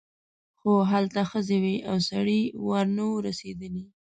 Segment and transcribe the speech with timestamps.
[0.59, 3.85] خو هلته ښځې وې او د سړي وار نه و رسېدلی.